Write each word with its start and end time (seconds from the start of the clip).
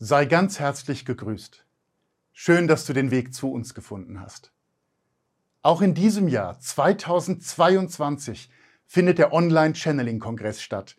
Sei 0.00 0.26
ganz 0.26 0.60
herzlich 0.60 1.04
gegrüßt. 1.04 1.64
Schön, 2.32 2.68
dass 2.68 2.86
du 2.86 2.92
den 2.92 3.10
Weg 3.10 3.34
zu 3.34 3.50
uns 3.50 3.74
gefunden 3.74 4.20
hast. 4.20 4.52
Auch 5.62 5.82
in 5.82 5.92
diesem 5.92 6.28
Jahr 6.28 6.60
2022 6.60 8.48
findet 8.86 9.18
der 9.18 9.32
Online-Channeling-Kongress 9.32 10.62
statt, 10.62 10.96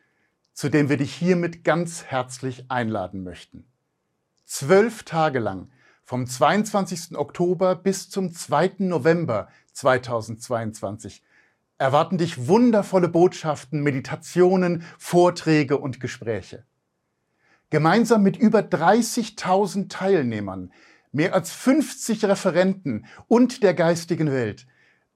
zu 0.52 0.68
dem 0.68 0.90
wir 0.90 0.98
dich 0.98 1.14
hiermit 1.14 1.64
ganz 1.64 2.04
herzlich 2.04 2.70
einladen 2.70 3.24
möchten. 3.24 3.72
Zwölf 4.44 5.04
Tage 5.04 5.40
lang, 5.40 5.72
vom 6.04 6.28
22. 6.28 7.18
Oktober 7.18 7.76
bis 7.76 8.10
zum 8.10 8.34
2. 8.34 8.80
November 8.80 9.48
2022, 9.72 11.24
erwarten 11.78 12.18
dich 12.18 12.50
wundervolle 12.50 13.08
Botschaften, 13.08 13.82
Meditationen, 13.82 14.84
Vorträge 14.98 15.78
und 15.78 16.02
Gespräche. 16.02 16.66
Gemeinsam 17.70 18.24
mit 18.24 18.38
über 18.38 18.60
30.000 18.60 19.90
Teilnehmern, 19.90 20.72
mehr 21.12 21.34
als 21.34 21.52
50 21.52 22.26
Referenten 22.26 23.06
und 23.28 23.64
der 23.64 23.74
geistigen 23.74 24.32
Welt 24.32 24.68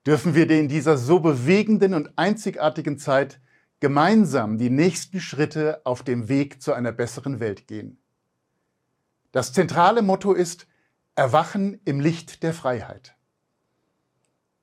dürfen 0.05 0.35
wir 0.35 0.49
in 0.49 0.67
dieser 0.67 0.97
so 0.97 1.19
bewegenden 1.19 1.93
und 1.93 2.11
einzigartigen 2.17 2.97
Zeit 2.97 3.39
gemeinsam 3.79 4.57
die 4.57 4.69
nächsten 4.69 5.19
Schritte 5.19 5.81
auf 5.85 6.03
dem 6.03 6.29
Weg 6.29 6.61
zu 6.61 6.73
einer 6.73 6.91
besseren 6.91 7.39
Welt 7.39 7.67
gehen. 7.67 7.97
Das 9.31 9.53
zentrale 9.53 10.01
Motto 10.01 10.33
ist 10.33 10.67
Erwachen 11.15 11.79
im 11.85 11.99
Licht 11.99 12.43
der 12.43 12.53
Freiheit. 12.53 13.15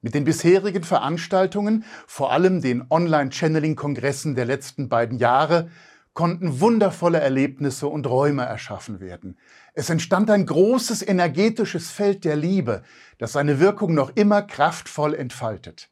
Mit 0.03 0.15
den 0.15 0.25
bisherigen 0.25 0.85
Veranstaltungen, 0.85 1.85
vor 2.07 2.33
allem 2.33 2.63
den 2.63 2.87
Online-Channeling-Kongressen 2.89 4.35
der 4.35 4.47
letzten 4.47 4.89
beiden 4.89 5.19
Jahre, 5.19 5.71
konnten 6.15 6.61
wundervolle 6.61 7.21
Erlebnisse 7.21 7.87
und 7.87 8.07
Räume 8.07 8.45
erschaffen 8.45 9.01
werden. 9.01 9.39
Es 9.75 9.91
entstand 9.91 10.31
ein 10.31 10.47
großes 10.47 11.07
energetisches 11.07 11.91
Feld 11.91 12.25
der 12.25 12.37
Liebe, 12.37 12.83
das 13.19 13.33
seine 13.33 13.61
Wirkung 13.61 13.95
noch 13.95 14.17
immer 14.17 14.43
kraftvoll 14.43 15.15
entfaltet. 15.15 15.89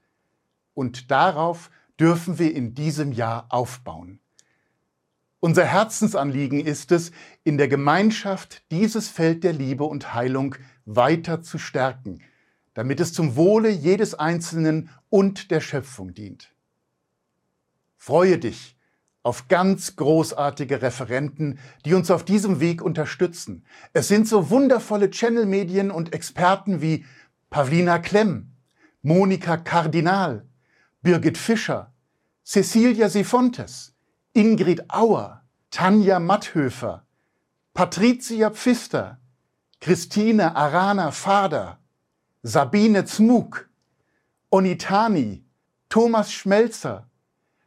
Und 0.75 1.11
darauf 1.11 1.71
dürfen 1.99 2.39
wir 2.39 2.55
in 2.55 2.75
diesem 2.75 3.13
Jahr 3.13 3.47
aufbauen. 3.51 4.21
Unser 5.41 5.65
Herzensanliegen 5.65 6.65
ist 6.65 6.91
es, 6.91 7.13
in 7.45 7.59
der 7.59 7.69
Gemeinschaft 7.69 8.65
dieses 8.73 9.09
Feld 9.09 9.45
der 9.45 9.53
Liebe 9.53 9.85
und 9.85 10.15
Heilung 10.15 10.57
weiter 10.85 11.43
zu 11.43 11.59
stärken, 11.59 12.23
damit 12.75 12.99
es 12.99 13.13
zum 13.13 13.37
Wohle 13.37 13.69
jedes 13.69 14.15
Einzelnen 14.15 14.91
und 15.11 15.53
der 15.53 15.61
Schöpfung 15.61 16.13
dient. 16.13 16.53
Freue 17.97 18.39
dich, 18.39 18.77
auf 19.23 19.49
ganz 19.49 19.97
großartige 19.97 20.81
Referenten, 20.81 21.59
die 21.85 21.95
uns 21.95 22.11
auf 22.11 22.25
diesem 22.25 22.61
Weg 22.61 22.83
unterstützen. 22.83 23.65
Es 23.93 24.09
sind 24.09 24.29
so 24.29 24.51
wundervolle 24.51 25.11
Channel-Medien 25.11 25.91
und 25.91 26.15
Experten 26.15 26.81
wie 26.81 27.05
Pavlina 27.51 27.99
Klemm, 27.99 28.53
Monika 29.03 29.57
Kardinal, 29.57 30.47
Birgit 31.03 31.39
Fischer, 31.39 31.93
Cecilia 32.45 33.09
Sifontes, 33.09 33.95
Ingrid 34.33 34.91
Auer, 34.91 35.43
Tanja 35.71 36.19
Matthöfer, 36.19 37.05
Patricia 37.75 38.51
Pfister, 38.51 39.19
Christine 39.81 40.57
Arana 40.57 41.11
Fader, 41.11 41.79
Sabine 42.43 43.05
Zmuk, 43.05 43.69
Onitani, 44.51 45.45
Thomas 45.89 46.33
Schmelzer, 46.33 47.09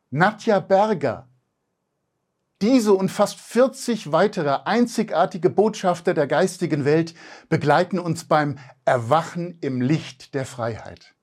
Nadja 0.10 0.60
Berger, 0.60 1.30
diese 2.62 2.94
und 2.94 3.10
fast 3.10 3.40
40 3.40 4.12
weitere 4.12 4.60
einzigartige 4.66 5.50
Botschafter 5.50 6.14
der 6.14 6.28
geistigen 6.28 6.86
Welt 6.86 7.16
begleiten 7.50 8.00
uns 8.00 8.26
beim 8.26 8.58
Erwachen 8.86 9.58
im 9.62 9.82
Licht 9.82 10.34
der 10.34 10.46
Freiheit. 10.46 11.16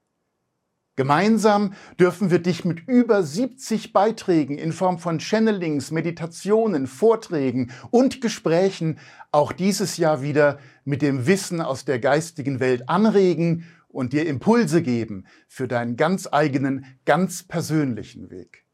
Gemeinsam 0.96 1.74
dürfen 2.00 2.32
wir 2.32 2.40
dich 2.40 2.64
mit 2.64 2.80
über 2.88 3.22
70 3.22 3.92
Beiträgen 3.92 4.58
in 4.58 4.72
Form 4.72 4.98
von 4.98 5.20
Channelings, 5.20 5.92
Meditationen, 5.92 6.88
Vorträgen 6.88 7.70
und 7.92 8.20
Gesprächen 8.20 8.98
auch 9.30 9.52
dieses 9.52 9.96
Jahr 9.96 10.22
wieder 10.22 10.58
mit 10.84 11.00
dem 11.00 11.28
Wissen 11.28 11.60
aus 11.60 11.84
der 11.84 12.00
geistigen 12.00 12.58
Welt 12.58 12.88
anregen 12.88 13.64
und 13.86 14.12
dir 14.12 14.26
Impulse 14.26 14.82
geben 14.82 15.26
für 15.46 15.68
deinen 15.68 15.96
ganz 15.96 16.28
eigenen, 16.30 16.84
ganz 17.04 17.44
persönlichen 17.44 18.30
Weg. 18.30 18.64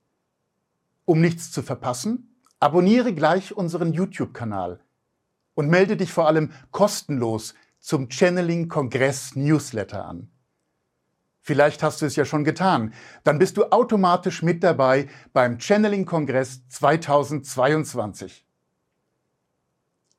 Um 1.05 1.21
nichts 1.21 1.53
zu 1.53 1.61
verpassen, 1.61 2.34
Abonniere 2.65 3.13
gleich 3.13 3.55
unseren 3.55 3.93
YouTube-Kanal 3.93 4.81
und 5.53 5.69
melde 5.69 5.99
dich 5.99 6.11
vor 6.11 6.27
allem 6.27 6.51
kostenlos 6.71 7.53
zum 7.79 8.09
Channeling 8.09 8.69
Kongress 8.69 9.37
Newsletter 9.37 10.07
an. 10.07 10.31
Vielleicht 11.43 11.83
hast 11.83 12.01
du 12.01 12.07
es 12.07 12.17
ja 12.17 12.25
schon 12.25 12.43
getan. 12.43 12.95
Dann 13.23 13.39
bist 13.39 13.59
du 13.59 13.65
automatisch 13.65 14.43
mit 14.43 14.65
dabei 14.65 15.11
beim 15.35 15.59
Channeling 15.59 16.07
Kongress 16.07 16.67
2022. 16.69 18.47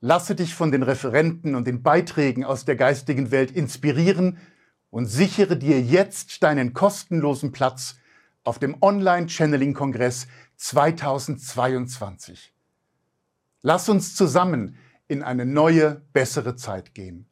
Lasse 0.02 0.36
dich 0.36 0.54
von 0.54 0.72
den 0.72 0.84
Referenten 0.84 1.56
und 1.56 1.66
den 1.66 1.82
Beiträgen 1.82 2.46
aus 2.46 2.64
der 2.64 2.76
geistigen 2.76 3.32
Welt 3.32 3.50
inspirieren 3.50 4.38
und 4.92 5.08
sichere 5.08 5.58
dir 5.58 5.82
jetzt 5.82 6.44
deinen 6.44 6.74
kostenlosen 6.74 7.52
Platz 7.52 7.96
auf 8.46 8.60
dem 8.60 8.82
Online-Channeling-Kongress 8.82 10.28
2022. 10.56 12.54
Lass 13.62 13.90
uns 13.90 14.16
zusammen 14.16 14.78
in 15.08 15.24
eine 15.24 15.46
neue, 15.46 16.02
bessere 16.14 16.56
Zeit 16.56 16.94
gehen. 16.94 17.28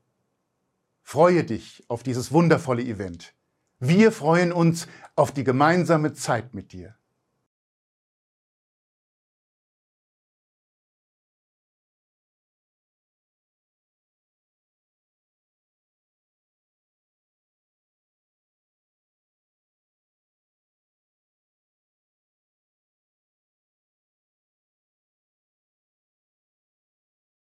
Freue 1.02 1.44
dich 1.44 1.84
auf 1.88 2.04
dieses 2.04 2.32
wundervolle 2.32 2.84
Event. 2.84 3.34
Wir 3.80 4.12
freuen 4.12 4.52
uns 4.52 4.88
auf 5.16 5.32
die 5.32 5.44
gemeinsame 5.44 6.14
Zeit 6.14 6.54
mit 6.54 6.74
dir. 6.74 6.96